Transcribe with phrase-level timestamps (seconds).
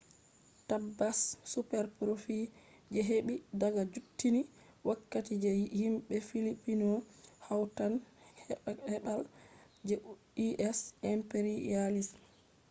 [0.67, 1.17] tabbas
[1.51, 2.53] superprofits
[2.93, 4.41] je ɓe heɓi daga juttunni
[4.87, 6.87] wakkati je himɓe filipino
[7.47, 7.93] hautan
[8.97, 9.21] keɓal
[9.87, 10.77] je u,s.
[11.15, 12.15] imperialism